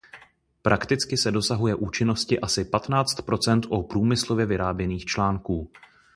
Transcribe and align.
Prakticky 0.61 1.17
se 1.17 1.31
dosahuje 1.31 1.75
účinnosti 1.75 2.39
asi 2.39 2.65
patnáct 2.65 3.21
procent 3.21 3.65
u 3.69 3.83
průmyslově 3.83 4.45
vyráběných 4.45 5.05
článků. 5.05 5.71